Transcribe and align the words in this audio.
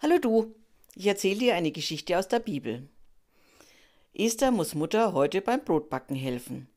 Hallo 0.00 0.18
du, 0.18 0.54
ich 0.94 1.08
erzähle 1.08 1.40
dir 1.40 1.54
eine 1.56 1.72
Geschichte 1.72 2.16
aus 2.16 2.28
der 2.28 2.38
Bibel. 2.38 2.88
Esther 4.14 4.52
muss 4.52 4.76
Mutter 4.76 5.12
heute 5.12 5.40
beim 5.40 5.64
Brotbacken 5.64 6.14
helfen. 6.14 6.68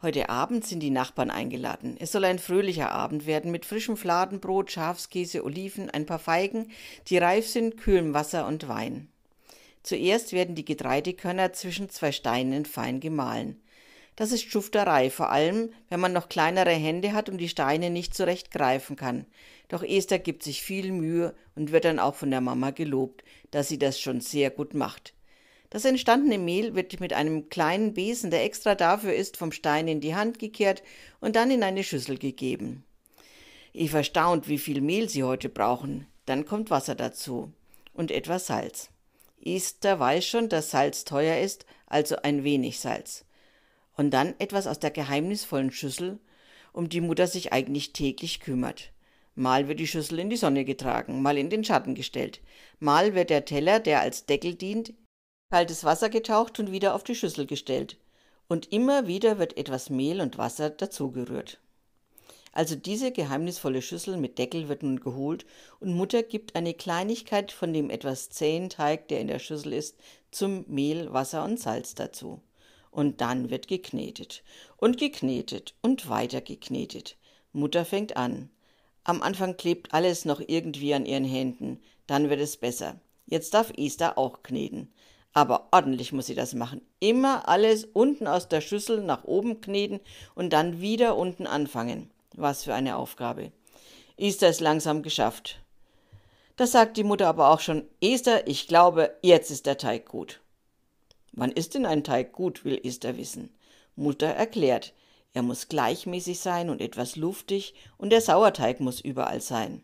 Heute 0.00 0.30
Abend 0.30 0.64
sind 0.64 0.80
die 0.80 0.88
Nachbarn 0.88 1.30
eingeladen. 1.30 1.98
Es 2.00 2.10
soll 2.10 2.24
ein 2.24 2.38
fröhlicher 2.38 2.90
Abend 2.90 3.26
werden 3.26 3.50
mit 3.50 3.66
frischem 3.66 3.98
Fladenbrot, 3.98 4.70
Schafskäse, 4.70 5.44
Oliven, 5.44 5.90
ein 5.90 6.06
paar 6.06 6.18
Feigen, 6.18 6.70
die 7.08 7.18
reif 7.18 7.46
sind, 7.46 7.76
kühlem 7.76 8.14
Wasser 8.14 8.46
und 8.46 8.66
Wein. 8.66 9.08
Zuerst 9.82 10.32
werden 10.32 10.54
die 10.54 10.64
Getreidekörner 10.64 11.52
zwischen 11.52 11.90
zwei 11.90 12.12
Steinen 12.12 12.64
fein 12.64 13.00
gemahlen. 13.00 13.61
Das 14.16 14.30
ist 14.30 14.50
Schufterei, 14.50 15.08
vor 15.08 15.30
allem, 15.30 15.72
wenn 15.88 16.00
man 16.00 16.12
noch 16.12 16.28
kleinere 16.28 16.70
Hände 16.70 17.12
hat 17.12 17.28
und 17.28 17.38
die 17.38 17.48
Steine 17.48 17.88
nicht 17.88 18.14
zurecht 18.14 18.50
greifen 18.50 18.96
kann. 18.96 19.26
Doch 19.68 19.82
Esther 19.82 20.18
gibt 20.18 20.42
sich 20.42 20.62
viel 20.62 20.92
Mühe 20.92 21.34
und 21.54 21.72
wird 21.72 21.86
dann 21.86 21.98
auch 21.98 22.14
von 22.14 22.30
der 22.30 22.42
Mama 22.42 22.70
gelobt, 22.70 23.24
dass 23.50 23.68
sie 23.68 23.78
das 23.78 23.98
schon 23.98 24.20
sehr 24.20 24.50
gut 24.50 24.74
macht. 24.74 25.14
Das 25.70 25.86
entstandene 25.86 26.36
Mehl 26.36 26.74
wird 26.74 27.00
mit 27.00 27.14
einem 27.14 27.48
kleinen 27.48 27.94
Besen, 27.94 28.30
der 28.30 28.44
extra 28.44 28.74
dafür 28.74 29.14
ist, 29.14 29.38
vom 29.38 29.52
Stein 29.52 29.88
in 29.88 30.02
die 30.02 30.14
Hand 30.14 30.38
gekehrt 30.38 30.82
und 31.20 31.34
dann 31.34 31.50
in 31.50 31.62
eine 31.62 31.82
Schüssel 31.82 32.18
gegeben. 32.18 32.84
Eva 33.72 34.04
staunt, 34.04 34.48
wie 34.48 34.58
viel 34.58 34.82
Mehl 34.82 35.08
sie 35.08 35.22
heute 35.22 35.48
brauchen. 35.48 36.06
Dann 36.26 36.44
kommt 36.44 36.68
Wasser 36.68 36.94
dazu 36.94 37.50
und 37.94 38.10
etwas 38.10 38.48
Salz. 38.48 38.90
Esther 39.42 39.98
weiß 39.98 40.26
schon, 40.26 40.50
dass 40.50 40.70
Salz 40.70 41.04
teuer 41.04 41.38
ist, 41.38 41.64
also 41.86 42.16
ein 42.16 42.44
wenig 42.44 42.78
Salz. 42.78 43.24
Und 43.96 44.10
dann 44.10 44.34
etwas 44.38 44.66
aus 44.66 44.78
der 44.78 44.90
geheimnisvollen 44.90 45.70
Schüssel, 45.70 46.18
um 46.72 46.88
die 46.88 47.00
Mutter 47.00 47.26
sich 47.26 47.52
eigentlich 47.52 47.92
täglich 47.92 48.40
kümmert. 48.40 48.92
Mal 49.34 49.68
wird 49.68 49.80
die 49.80 49.86
Schüssel 49.86 50.18
in 50.18 50.30
die 50.30 50.36
Sonne 50.36 50.64
getragen, 50.64 51.22
mal 51.22 51.38
in 51.38 51.50
den 51.50 51.64
Schatten 51.64 51.94
gestellt. 51.94 52.40
Mal 52.80 53.14
wird 53.14 53.30
der 53.30 53.44
Teller, 53.44 53.80
der 53.80 54.00
als 54.00 54.26
Deckel 54.26 54.54
dient, 54.54 54.92
kaltes 55.50 55.84
Wasser 55.84 56.10
getaucht 56.10 56.58
und 56.60 56.72
wieder 56.72 56.94
auf 56.94 57.04
die 57.04 57.14
Schüssel 57.14 57.46
gestellt. 57.46 57.98
Und 58.48 58.72
immer 58.72 59.06
wieder 59.06 59.38
wird 59.38 59.56
etwas 59.56 59.88
Mehl 59.88 60.20
und 60.20 60.36
Wasser 60.36 60.68
dazugerührt. 60.70 61.60
Also 62.52 62.76
diese 62.76 63.12
geheimnisvolle 63.12 63.80
Schüssel 63.80 64.18
mit 64.18 64.38
Deckel 64.38 64.68
wird 64.68 64.82
nun 64.82 65.00
geholt 65.00 65.46
und 65.80 65.94
Mutter 65.94 66.22
gibt 66.22 66.54
eine 66.54 66.74
Kleinigkeit 66.74 67.50
von 67.50 67.72
dem 67.72 67.88
etwas 67.88 68.28
zähen 68.28 68.68
Teig, 68.68 69.08
der 69.08 69.20
in 69.20 69.28
der 69.28 69.38
Schüssel 69.38 69.72
ist, 69.72 69.96
zum 70.30 70.66
Mehl, 70.68 71.12
Wasser 71.14 71.44
und 71.44 71.58
Salz 71.58 71.94
dazu. 71.94 72.42
Und 72.92 73.20
dann 73.20 73.50
wird 73.50 73.66
geknetet 73.66 74.44
und 74.76 74.98
geknetet 74.98 75.74
und 75.82 76.08
weiter 76.08 76.40
geknetet. 76.40 77.16
Mutter 77.52 77.84
fängt 77.84 78.16
an. 78.16 78.50
Am 79.02 79.22
Anfang 79.22 79.56
klebt 79.56 79.92
alles 79.92 80.24
noch 80.24 80.40
irgendwie 80.46 80.94
an 80.94 81.06
ihren 81.06 81.24
Händen, 81.24 81.82
dann 82.06 82.30
wird 82.30 82.40
es 82.40 82.56
besser. 82.56 83.00
Jetzt 83.26 83.54
darf 83.54 83.72
Esther 83.76 84.18
auch 84.18 84.44
kneten. 84.44 84.92
Aber 85.32 85.68
ordentlich 85.72 86.12
muss 86.12 86.26
sie 86.26 86.34
das 86.34 86.54
machen. 86.54 86.82
Immer 87.00 87.48
alles 87.48 87.84
unten 87.84 88.26
aus 88.26 88.48
der 88.48 88.60
Schüssel 88.60 89.02
nach 89.02 89.24
oben 89.24 89.62
kneten 89.62 90.00
und 90.34 90.52
dann 90.52 90.80
wieder 90.80 91.16
unten 91.16 91.46
anfangen. 91.46 92.10
Was 92.34 92.64
für 92.64 92.74
eine 92.74 92.96
Aufgabe. 92.96 93.52
Esther 94.18 94.50
ist 94.50 94.60
langsam 94.60 95.02
geschafft. 95.02 95.58
Das 96.56 96.72
sagt 96.72 96.98
die 96.98 97.04
Mutter 97.04 97.28
aber 97.28 97.48
auch 97.48 97.60
schon. 97.60 97.84
Esther, 98.02 98.46
ich 98.46 98.68
glaube, 98.68 99.16
jetzt 99.22 99.50
ist 99.50 99.64
der 99.64 99.78
Teig 99.78 100.06
gut. 100.06 100.41
Wann 101.32 101.52
ist 101.52 101.74
denn 101.74 101.86
ein 101.86 102.04
Teig 102.04 102.32
gut, 102.32 102.64
will 102.64 102.80
Esther 102.84 103.16
wissen. 103.16 103.50
Mutter 103.96 104.28
erklärt, 104.28 104.92
er 105.34 105.42
muss 105.42 105.68
gleichmäßig 105.68 106.40
sein 106.40 106.68
und 106.68 106.80
etwas 106.80 107.16
luftig 107.16 107.74
und 107.96 108.10
der 108.10 108.20
Sauerteig 108.20 108.80
muss 108.80 109.00
überall 109.00 109.40
sein. 109.40 109.82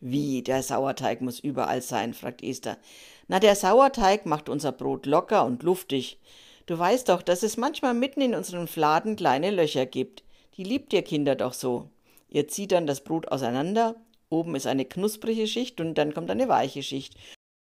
Wie, 0.00 0.42
der 0.42 0.62
Sauerteig 0.62 1.20
muss 1.20 1.40
überall 1.40 1.82
sein? 1.82 2.14
fragt 2.14 2.42
Esther. 2.42 2.78
Na, 3.26 3.40
der 3.40 3.56
Sauerteig 3.56 4.26
macht 4.26 4.48
unser 4.48 4.72
Brot 4.72 5.06
locker 5.06 5.44
und 5.44 5.62
luftig. 5.62 6.18
Du 6.66 6.78
weißt 6.78 7.08
doch, 7.08 7.22
dass 7.22 7.42
es 7.42 7.56
manchmal 7.56 7.94
mitten 7.94 8.20
in 8.20 8.34
unseren 8.34 8.68
Fladen 8.68 9.16
kleine 9.16 9.50
Löcher 9.50 9.86
gibt. 9.86 10.22
Die 10.56 10.64
liebt 10.64 10.92
ihr 10.92 11.02
Kinder 11.02 11.34
doch 11.34 11.52
so. 11.52 11.90
Ihr 12.28 12.48
zieht 12.48 12.72
dann 12.72 12.86
das 12.86 13.02
Brot 13.02 13.28
auseinander, 13.28 13.96
oben 14.30 14.54
ist 14.54 14.66
eine 14.66 14.84
knusprige 14.84 15.46
Schicht 15.46 15.80
und 15.80 15.94
dann 15.94 16.14
kommt 16.14 16.30
eine 16.30 16.48
weiche 16.48 16.82
Schicht. 16.82 17.16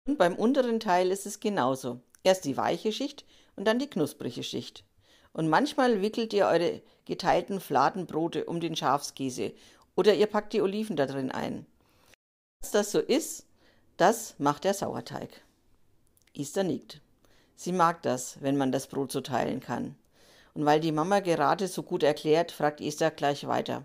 Und 0.06 0.18
beim 0.18 0.34
unteren 0.36 0.80
Teil 0.80 1.10
ist 1.10 1.26
es 1.26 1.40
genauso. 1.40 2.00
Erst 2.24 2.44
die 2.44 2.56
weiche 2.56 2.90
Schicht 2.90 3.24
und 3.54 3.66
dann 3.66 3.78
die 3.78 3.88
knusprige 3.88 4.42
Schicht. 4.42 4.84
Und 5.32 5.48
manchmal 5.48 6.02
wickelt 6.02 6.32
ihr 6.32 6.46
eure 6.46 6.82
geteilten 7.04 7.60
Fladenbrote 7.60 8.46
um 8.46 8.60
den 8.60 8.74
Schafskäse 8.74 9.52
oder 9.94 10.14
ihr 10.14 10.26
packt 10.26 10.52
die 10.52 10.62
Oliven 10.62 10.96
da 10.96 11.06
drin 11.06 11.30
ein. 11.30 11.66
Dass 12.60 12.72
das 12.72 12.92
so 12.92 12.98
ist, 12.98 13.46
das 13.96 14.34
macht 14.38 14.64
der 14.64 14.74
Sauerteig. 14.74 15.42
Esther 16.36 16.64
nickt. 16.64 17.00
Sie 17.56 17.72
mag 17.72 18.02
das, 18.02 18.40
wenn 18.40 18.56
man 18.56 18.72
das 18.72 18.88
Brot 18.88 19.12
so 19.12 19.20
teilen 19.20 19.60
kann. 19.60 19.94
Und 20.54 20.64
weil 20.64 20.80
die 20.80 20.92
Mama 20.92 21.20
gerade 21.20 21.68
so 21.68 21.82
gut 21.82 22.02
erklärt, 22.02 22.52
fragt 22.52 22.80
Esther 22.80 23.10
gleich 23.10 23.46
weiter. 23.46 23.84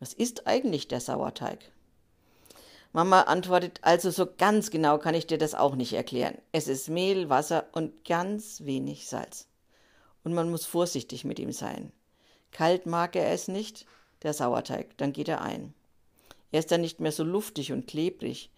Was 0.00 0.12
ist 0.12 0.46
eigentlich 0.46 0.88
der 0.88 1.00
Sauerteig? 1.00 1.70
Mama 2.92 3.22
antwortet, 3.22 3.80
also 3.82 4.10
so 4.10 4.26
ganz 4.26 4.70
genau 4.70 4.98
kann 4.98 5.14
ich 5.14 5.26
dir 5.26 5.38
das 5.38 5.54
auch 5.54 5.74
nicht 5.74 5.92
erklären. 5.92 6.38
Es 6.52 6.68
ist 6.68 6.88
Mehl, 6.88 7.28
Wasser 7.28 7.66
und 7.72 8.04
ganz 8.04 8.64
wenig 8.64 9.08
Salz. 9.08 9.46
Und 10.24 10.34
man 10.34 10.50
muss 10.50 10.64
vorsichtig 10.64 11.24
mit 11.24 11.38
ihm 11.38 11.52
sein. 11.52 11.92
Kalt 12.50 12.86
mag 12.86 13.14
er 13.14 13.30
es 13.30 13.46
nicht, 13.48 13.86
der 14.22 14.32
Sauerteig, 14.32 14.96
dann 14.96 15.12
geht 15.12 15.28
er 15.28 15.42
ein. 15.42 15.74
Er 16.50 16.60
ist 16.60 16.70
dann 16.70 16.80
nicht 16.80 17.00
mehr 17.00 17.12
so 17.12 17.24
luftig 17.24 17.72
und 17.72 17.86
klebrig. 17.86 18.50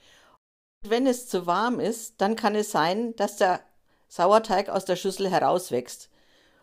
Und 0.82 0.90
wenn 0.90 1.06
es 1.06 1.28
zu 1.28 1.46
warm 1.46 1.80
ist, 1.80 2.20
dann 2.20 2.36
kann 2.36 2.54
es 2.54 2.70
sein, 2.70 3.16
dass 3.16 3.36
der 3.36 3.60
Sauerteig 4.08 4.68
aus 4.68 4.84
der 4.84 4.96
Schüssel 4.96 5.28
herauswächst. 5.28 6.08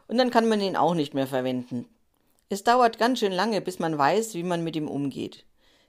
Und 0.07 0.17
dann 0.17 0.31
kann 0.31 0.47
man 0.47 0.61
ihn 0.61 0.77
auch 0.77 0.93
nicht 0.93 1.13
mehr 1.13 1.27
verwenden. 1.27 1.87
Es 2.49 2.63
dauert 2.63 2.97
ganz 2.97 3.19
schön 3.19 3.33
lange, 3.33 3.61
bis 3.61 3.77
man 3.77 3.97
weiß, 3.97 4.33
wie 4.33 4.43
man 4.43 4.63
mit 4.63 4.75
ihm 4.77 4.87
umgeht. 4.87 5.45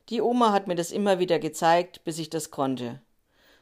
Die 0.08 0.22
Oma 0.22 0.52
hat 0.52 0.66
mir 0.66 0.74
das 0.74 0.90
immer 0.90 1.18
wieder 1.18 1.38
gezeigt, 1.38 2.02
bis 2.04 2.18
ich 2.18 2.30
das 2.30 2.50
konnte. 2.50 3.00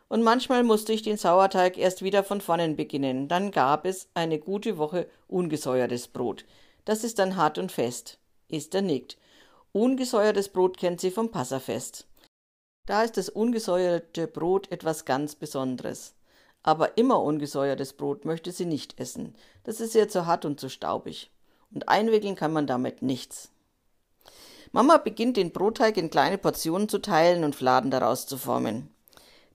Und 0.08 0.22
manchmal 0.22 0.62
musste 0.62 0.92
ich 0.92 1.02
den 1.02 1.16
Sauerteig 1.16 1.76
erst 1.76 2.02
wieder 2.02 2.22
von 2.22 2.40
vorne 2.40 2.68
beginnen. 2.68 3.26
Dann 3.26 3.50
gab 3.50 3.84
es 3.84 4.08
eine 4.14 4.38
gute 4.38 4.78
Woche 4.78 5.08
ungesäuertes 5.26 6.06
Brot. 6.08 6.44
Das 6.84 7.02
ist 7.02 7.18
dann 7.18 7.34
hart 7.34 7.58
und 7.58 7.72
fest. 7.72 8.18
Esther 8.48 8.82
nickt. 8.82 9.18
Ungesäuertes 9.72 10.48
Brot 10.48 10.76
kennt 10.76 11.00
sie 11.00 11.10
vom 11.10 11.32
Passafest. 11.32 12.06
Da 12.86 13.02
ist 13.02 13.16
das 13.16 13.28
ungesäuerte 13.28 14.28
Brot 14.28 14.70
etwas 14.70 15.04
ganz 15.04 15.34
Besonderes. 15.34 16.14
Aber 16.62 16.96
immer 16.96 17.20
ungesäuertes 17.20 17.92
Brot 17.92 18.24
möchte 18.24 18.52
sie 18.52 18.66
nicht 18.66 19.00
essen. 19.00 19.34
Das 19.64 19.80
ist 19.80 19.96
ihr 19.96 20.08
zu 20.08 20.26
hart 20.26 20.44
und 20.44 20.60
zu 20.60 20.68
staubig. 20.68 21.32
Und 21.72 21.88
einwickeln 21.88 22.36
kann 22.36 22.52
man 22.52 22.68
damit 22.68 23.02
nichts. 23.02 23.50
Mama 24.72 24.98
beginnt 24.98 25.36
den 25.36 25.52
Brotteig 25.52 25.96
in 25.96 26.10
kleine 26.10 26.38
Portionen 26.38 26.88
zu 26.88 26.98
teilen 26.98 27.44
und 27.44 27.54
Fladen 27.54 27.90
daraus 27.90 28.26
zu 28.26 28.36
formen. 28.36 28.90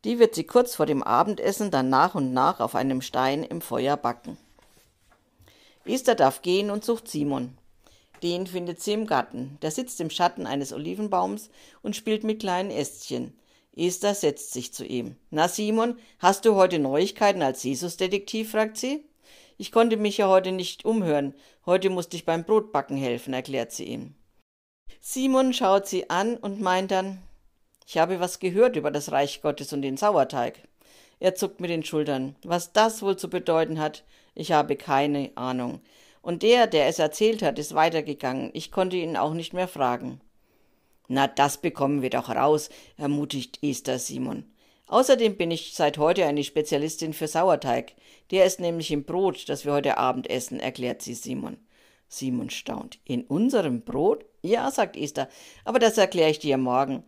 Die 0.03 0.17
wird 0.17 0.33
sie 0.33 0.45
kurz 0.45 0.75
vor 0.75 0.85
dem 0.85 1.03
Abendessen 1.03 1.69
dann 1.69 1.89
nach 1.89 2.15
und 2.15 2.33
nach 2.33 2.59
auf 2.59 2.75
einem 2.75 3.01
Stein 3.01 3.43
im 3.43 3.61
Feuer 3.61 3.97
backen. 3.97 4.37
Esther 5.85 6.15
darf 6.15 6.41
gehen 6.41 6.71
und 6.71 6.85
sucht 6.85 7.07
Simon. 7.07 7.57
Den 8.23 8.45
findet 8.47 8.81
sie 8.81 8.93
im 8.93 9.07
Garten. 9.07 9.57
Der 9.61 9.71
sitzt 9.71 9.99
im 9.99 10.09
Schatten 10.09 10.45
eines 10.45 10.73
Olivenbaums 10.73 11.49
und 11.81 11.95
spielt 11.95 12.23
mit 12.23 12.39
kleinen 12.39 12.71
Ästchen. 12.71 13.33
Esther 13.75 14.13
setzt 14.13 14.53
sich 14.53 14.73
zu 14.73 14.85
ihm. 14.85 15.15
Na, 15.29 15.47
Simon, 15.47 15.97
hast 16.19 16.45
du 16.45 16.55
heute 16.55 16.77
Neuigkeiten 16.77 17.41
als 17.41 17.63
Jesus-Detektiv? 17.63 18.51
fragt 18.51 18.77
sie. 18.77 19.05
Ich 19.57 19.71
konnte 19.71 19.97
mich 19.97 20.17
ja 20.17 20.27
heute 20.27 20.51
nicht 20.51 20.85
umhören. 20.85 21.33
Heute 21.65 21.89
musste 21.89 22.15
ich 22.15 22.25
beim 22.25 22.43
Brotbacken 22.43 22.97
helfen, 22.97 23.33
erklärt 23.33 23.71
sie 23.71 23.85
ihm. 23.85 24.15
Simon 24.99 25.53
schaut 25.53 25.87
sie 25.87 26.09
an 26.09 26.37
und 26.37 26.61
meint 26.61 26.91
dann, 26.91 27.21
ich 27.87 27.97
habe 27.97 28.19
was 28.19 28.39
gehört 28.39 28.75
über 28.75 28.91
das 28.91 29.11
Reich 29.11 29.41
Gottes 29.41 29.73
und 29.73 29.81
den 29.81 29.97
Sauerteig. 29.97 30.59
Er 31.19 31.35
zuckt 31.35 31.59
mit 31.59 31.69
den 31.69 31.83
Schultern. 31.83 32.35
Was 32.43 32.73
das 32.73 33.01
wohl 33.01 33.15
zu 33.15 33.29
bedeuten 33.29 33.79
hat, 33.79 34.03
ich 34.33 34.51
habe 34.51 34.75
keine 34.75 35.31
Ahnung. 35.35 35.81
Und 36.21 36.43
der, 36.43 36.67
der 36.67 36.87
es 36.87 36.99
erzählt 36.99 37.41
hat, 37.41 37.59
ist 37.59 37.75
weitergegangen. 37.75 38.51
Ich 38.53 38.71
konnte 38.71 38.97
ihn 38.97 39.17
auch 39.17 39.33
nicht 39.33 39.53
mehr 39.53 39.67
fragen. 39.67 40.21
Na, 41.07 41.27
das 41.27 41.57
bekommen 41.57 42.01
wir 42.01 42.09
doch 42.09 42.29
raus, 42.29 42.69
ermutigt 42.97 43.59
Esther 43.61 43.99
Simon. 43.99 44.45
Außerdem 44.87 45.37
bin 45.37 45.51
ich 45.51 45.73
seit 45.73 45.97
heute 45.97 46.25
eine 46.25 46.43
Spezialistin 46.43 47.13
für 47.13 47.27
Sauerteig. 47.27 47.93
Der 48.31 48.45
ist 48.45 48.59
nämlich 48.59 48.91
im 48.91 49.03
Brot, 49.03 49.47
das 49.49 49.65
wir 49.65 49.73
heute 49.73 49.97
Abend 49.97 50.29
essen, 50.29 50.59
erklärt 50.59 51.01
sie 51.01 51.13
Simon. 51.13 51.57
Simon 52.11 52.49
staunt. 52.49 52.99
In 53.05 53.23
unserem 53.23 53.81
Brot? 53.81 54.25
Ja, 54.41 54.69
sagt 54.69 54.97
Esther, 54.97 55.29
aber 55.63 55.79
das 55.79 55.97
erkläre 55.97 56.29
ich 56.29 56.39
dir 56.39 56.57
morgen. 56.57 57.03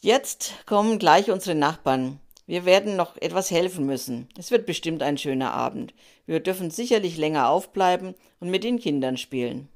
Jetzt 0.00 0.54
kommen 0.66 0.98
gleich 0.98 1.30
unsere 1.30 1.54
Nachbarn. 1.54 2.20
Wir 2.46 2.64
werden 2.64 2.96
noch 2.96 3.16
etwas 3.18 3.50
helfen 3.50 3.84
müssen. 3.84 4.28
Es 4.38 4.50
wird 4.50 4.64
bestimmt 4.64 5.02
ein 5.02 5.18
schöner 5.18 5.52
Abend. 5.52 5.92
Wir 6.24 6.40
dürfen 6.40 6.70
sicherlich 6.70 7.18
länger 7.18 7.50
aufbleiben 7.50 8.14
und 8.40 8.50
mit 8.50 8.64
den 8.64 8.78
Kindern 8.78 9.18
spielen. 9.18 9.68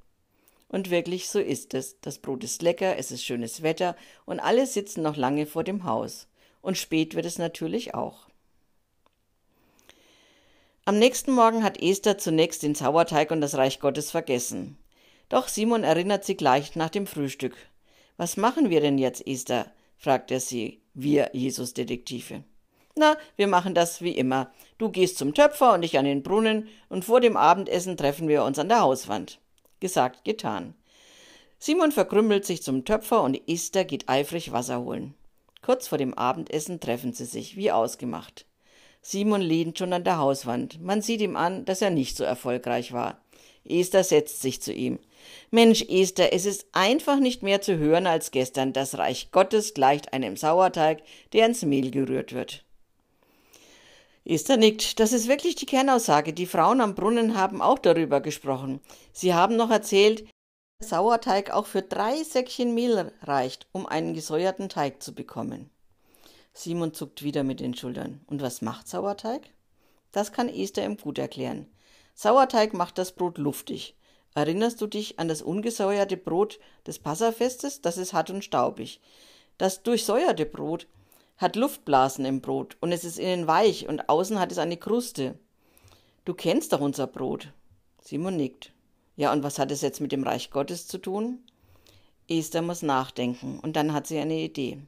Und 0.68 0.88
wirklich 0.88 1.28
so 1.28 1.38
ist 1.38 1.74
es. 1.74 2.00
Das 2.00 2.18
Brot 2.18 2.42
ist 2.44 2.62
lecker, 2.62 2.96
es 2.96 3.10
ist 3.10 3.24
schönes 3.24 3.62
Wetter 3.62 3.94
und 4.24 4.40
alle 4.40 4.66
sitzen 4.66 5.02
noch 5.02 5.16
lange 5.16 5.44
vor 5.44 5.64
dem 5.64 5.84
Haus. 5.84 6.28
und 6.62 6.78
spät 6.78 7.16
wird 7.16 7.26
es 7.26 7.38
natürlich 7.38 7.92
auch. 7.92 8.28
Am 10.84 10.98
nächsten 10.98 11.30
Morgen 11.30 11.62
hat 11.62 11.80
Esther 11.80 12.18
zunächst 12.18 12.64
den 12.64 12.74
Sauerteig 12.74 13.30
und 13.30 13.40
das 13.40 13.54
Reich 13.54 13.78
Gottes 13.78 14.10
vergessen. 14.10 14.76
Doch 15.28 15.46
Simon 15.46 15.84
erinnert 15.84 16.24
sie 16.24 16.36
gleich 16.36 16.74
nach 16.74 16.90
dem 16.90 17.06
Frühstück. 17.06 17.54
Was 18.16 18.36
machen 18.36 18.68
wir 18.68 18.80
denn 18.80 18.98
jetzt, 18.98 19.24
Esther? 19.24 19.70
fragt 19.96 20.32
er 20.32 20.40
sie, 20.40 20.80
wir 20.92 21.30
Jesus-Detektive. 21.34 22.42
Na, 22.96 23.16
wir 23.36 23.46
machen 23.46 23.74
das 23.74 24.02
wie 24.02 24.10
immer. 24.10 24.50
Du 24.76 24.88
gehst 24.88 25.18
zum 25.18 25.34
Töpfer 25.34 25.72
und 25.74 25.84
ich 25.84 25.98
an 25.98 26.04
den 26.04 26.24
Brunnen 26.24 26.66
und 26.88 27.04
vor 27.04 27.20
dem 27.20 27.36
Abendessen 27.36 27.96
treffen 27.96 28.26
wir 28.26 28.42
uns 28.42 28.58
an 28.58 28.68
der 28.68 28.80
Hauswand. 28.80 29.38
Gesagt, 29.78 30.24
getan. 30.24 30.74
Simon 31.60 31.92
verkrümmelt 31.92 32.44
sich 32.44 32.60
zum 32.60 32.84
Töpfer 32.84 33.22
und 33.22 33.40
Esther 33.48 33.84
geht 33.84 34.08
eifrig 34.08 34.50
Wasser 34.50 34.80
holen. 34.80 35.14
Kurz 35.62 35.86
vor 35.86 35.98
dem 35.98 36.14
Abendessen 36.14 36.80
treffen 36.80 37.12
sie 37.12 37.24
sich, 37.24 37.54
wie 37.54 37.70
ausgemacht. 37.70 38.46
Simon 39.02 39.40
lehnt 39.40 39.78
schon 39.78 39.92
an 39.92 40.04
der 40.04 40.18
Hauswand. 40.18 40.80
Man 40.80 41.02
sieht 41.02 41.20
ihm 41.20 41.36
an, 41.36 41.64
dass 41.64 41.82
er 41.82 41.90
nicht 41.90 42.16
so 42.16 42.22
erfolgreich 42.24 42.92
war. 42.92 43.20
Esther 43.64 44.04
setzt 44.04 44.42
sich 44.42 44.62
zu 44.62 44.72
ihm. 44.72 44.98
Mensch, 45.50 45.82
Esther, 45.88 46.32
es 46.32 46.46
ist 46.46 46.66
einfach 46.72 47.18
nicht 47.18 47.42
mehr 47.42 47.60
zu 47.60 47.78
hören 47.78 48.06
als 48.06 48.30
gestern. 48.30 48.72
Das 48.72 48.98
Reich 48.98 49.30
Gottes 49.32 49.74
gleicht 49.74 50.12
einem 50.12 50.36
Sauerteig, 50.36 51.02
der 51.32 51.46
ins 51.46 51.62
Mehl 51.62 51.90
gerührt 51.90 52.32
wird. 52.32 52.64
Esther 54.24 54.56
nickt. 54.56 55.00
Das 55.00 55.12
ist 55.12 55.28
wirklich 55.28 55.56
die 55.56 55.66
Kernaussage. 55.66 56.32
Die 56.32 56.46
Frauen 56.46 56.80
am 56.80 56.94
Brunnen 56.94 57.36
haben 57.36 57.60
auch 57.60 57.78
darüber 57.78 58.20
gesprochen. 58.20 58.80
Sie 59.12 59.34
haben 59.34 59.56
noch 59.56 59.70
erzählt, 59.70 60.28
dass 60.78 60.90
Sauerteig 60.90 61.50
auch 61.50 61.66
für 61.66 61.82
drei 61.82 62.22
Säckchen 62.22 62.72
Mehl 62.74 63.12
reicht, 63.22 63.66
um 63.72 63.86
einen 63.86 64.14
gesäuerten 64.14 64.68
Teig 64.68 65.02
zu 65.02 65.12
bekommen. 65.12 65.71
Simon 66.54 66.92
zuckt 66.94 67.22
wieder 67.22 67.44
mit 67.44 67.60
den 67.60 67.74
Schultern. 67.74 68.20
Und 68.26 68.42
was 68.42 68.62
macht 68.62 68.88
Sauerteig? 68.88 69.50
Das 70.12 70.32
kann 70.32 70.48
Esther 70.48 70.84
ihm 70.84 70.96
gut 70.96 71.18
erklären. 71.18 71.66
Sauerteig 72.14 72.74
macht 72.74 72.98
das 72.98 73.12
Brot 73.12 73.38
luftig. 73.38 73.96
Erinnerst 74.34 74.80
du 74.80 74.86
dich 74.86 75.18
an 75.18 75.28
das 75.28 75.42
ungesäuerte 75.42 76.16
Brot 76.16 76.58
des 76.86 76.98
Passafestes? 76.98 77.80
Das 77.80 77.98
ist 77.98 78.12
hart 78.12 78.30
und 78.30 78.44
staubig. 78.44 79.00
Das 79.58 79.82
durchsäuerte 79.82 80.46
Brot 80.46 80.86
hat 81.36 81.56
Luftblasen 81.56 82.24
im 82.24 82.40
Brot 82.40 82.76
und 82.80 82.92
es 82.92 83.04
ist 83.04 83.18
innen 83.18 83.46
weich 83.46 83.88
und 83.88 84.08
außen 84.08 84.38
hat 84.38 84.52
es 84.52 84.58
eine 84.58 84.76
Kruste. 84.76 85.38
Du 86.24 86.34
kennst 86.34 86.72
doch 86.72 86.80
unser 86.80 87.06
Brot. 87.06 87.52
Simon 88.00 88.36
nickt. 88.36 88.72
Ja, 89.16 89.32
und 89.32 89.42
was 89.42 89.58
hat 89.58 89.70
es 89.70 89.82
jetzt 89.82 90.00
mit 90.00 90.12
dem 90.12 90.22
Reich 90.22 90.50
Gottes 90.50 90.86
zu 90.86 90.98
tun? 90.98 91.40
Esther 92.28 92.62
muss 92.62 92.82
nachdenken 92.82 93.58
und 93.60 93.76
dann 93.76 93.92
hat 93.92 94.06
sie 94.06 94.18
eine 94.18 94.38
Idee. 94.38 94.78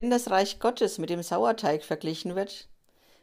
Wenn 0.00 0.10
das 0.10 0.30
Reich 0.30 0.58
Gottes 0.58 0.98
mit 0.98 1.10
dem 1.10 1.22
Sauerteig 1.22 1.84
verglichen 1.84 2.34
wird, 2.34 2.68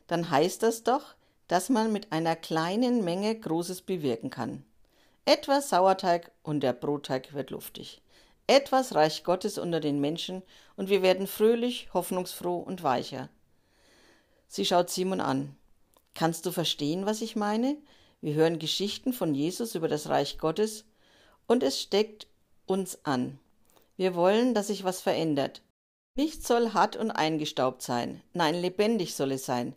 dann 0.07 0.29
heißt 0.29 0.63
das 0.63 0.83
doch, 0.83 1.15
dass 1.47 1.69
man 1.69 1.91
mit 1.91 2.11
einer 2.11 2.35
kleinen 2.35 3.03
Menge 3.03 3.37
Großes 3.37 3.81
bewirken 3.81 4.29
kann. 4.29 4.63
Etwas 5.25 5.69
Sauerteig 5.69 6.31
und 6.43 6.61
der 6.61 6.73
Brotteig 6.73 7.33
wird 7.33 7.49
luftig 7.49 8.01
etwas 8.47 8.95
Reich 8.95 9.25
Gottes 9.25 9.57
unter 9.57 9.81
den 9.81 9.99
Menschen 9.99 10.41
und 10.77 10.89
wir 10.89 11.01
werden 11.01 11.27
fröhlich, 11.27 11.89
hoffnungsfroh 11.93 12.57
und 12.57 12.81
weicher. 12.81 13.29
Sie 14.47 14.65
schaut 14.65 14.89
Simon 14.89 15.19
an. 15.19 15.55
Kannst 16.15 16.45
du 16.45 16.51
verstehen, 16.51 17.05
was 17.05 17.21
ich 17.21 17.35
meine? 17.35 17.77
Wir 18.21 18.33
hören 18.33 18.57
Geschichten 18.57 19.13
von 19.13 19.35
Jesus 19.35 19.75
über 19.75 19.89
das 19.89 20.07
Reich 20.07 20.39
Gottes 20.39 20.85
und 21.45 21.61
es 21.61 21.79
steckt 21.79 22.27
uns 22.65 23.03
an. 23.03 23.37
Wir 23.97 24.15
wollen, 24.15 24.53
dass 24.53 24.67
sich 24.67 24.83
was 24.85 25.01
verändert. 25.01 25.61
Nichts 26.17 26.47
soll 26.47 26.73
hart 26.73 26.95
und 26.95 27.11
eingestaubt 27.11 27.83
sein, 27.83 28.23
nein, 28.33 28.55
lebendig 28.55 29.13
soll 29.13 29.33
es 29.33 29.45
sein. 29.45 29.75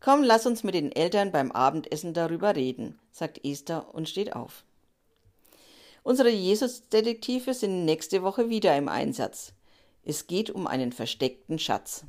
Komm, 0.00 0.24
lass 0.24 0.44
uns 0.44 0.64
mit 0.64 0.74
den 0.74 0.90
Eltern 0.90 1.30
beim 1.30 1.52
Abendessen 1.52 2.12
darüber 2.12 2.56
reden, 2.56 2.98
sagt 3.12 3.44
Esther 3.44 3.94
und 3.94 4.08
steht 4.08 4.34
auf. 4.34 4.64
Unsere 6.02 6.30
Jesus-Detektive 6.30 7.54
sind 7.54 7.84
nächste 7.84 8.24
Woche 8.24 8.48
wieder 8.48 8.76
im 8.76 8.88
Einsatz. 8.88 9.52
Es 10.02 10.26
geht 10.26 10.50
um 10.50 10.66
einen 10.66 10.90
versteckten 10.90 11.60
Schatz. 11.60 12.04